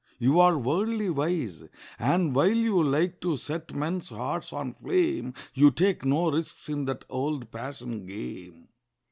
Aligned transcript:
You 0.17 0.39
are 0.39 0.57
worldly 0.57 1.11
wise, 1.11 1.61
And 1.99 2.33
while 2.33 2.51
you 2.51 2.81
like 2.81 3.21
to 3.21 3.37
set 3.37 3.75
men's 3.75 4.09
hearts 4.09 4.51
on 4.51 4.73
flame, 4.73 5.35
You 5.53 5.69
take 5.69 6.03
no 6.03 6.31
risks 6.31 6.69
in 6.69 6.85
that 6.85 7.05
old 7.07 7.51
passion 7.51 8.07
game. 8.07 8.69